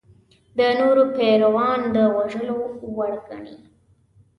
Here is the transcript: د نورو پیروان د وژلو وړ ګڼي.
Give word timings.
د 0.57 0.59
نورو 0.79 1.03
پیروان 1.15 1.79
د 1.95 1.97
وژلو 2.15 2.57
وړ 2.95 3.11
ګڼي. 3.27 3.57